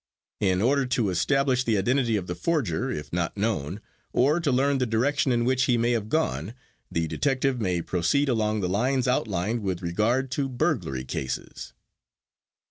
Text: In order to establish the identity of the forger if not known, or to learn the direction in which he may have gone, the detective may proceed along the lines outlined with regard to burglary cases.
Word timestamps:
In 0.39 0.63
order 0.63 0.87
to 0.87 1.11
establish 1.11 1.63
the 1.63 1.77
identity 1.77 2.15
of 2.15 2.25
the 2.25 2.33
forger 2.33 2.89
if 2.89 3.13
not 3.13 3.37
known, 3.37 3.79
or 4.13 4.39
to 4.39 4.51
learn 4.51 4.79
the 4.79 4.87
direction 4.87 5.31
in 5.31 5.45
which 5.45 5.65
he 5.65 5.77
may 5.77 5.91
have 5.91 6.09
gone, 6.09 6.55
the 6.91 7.07
detective 7.07 7.61
may 7.61 7.83
proceed 7.83 8.27
along 8.27 8.61
the 8.61 8.67
lines 8.67 9.07
outlined 9.07 9.61
with 9.61 9.83
regard 9.83 10.31
to 10.31 10.49
burglary 10.49 11.05
cases. 11.05 11.73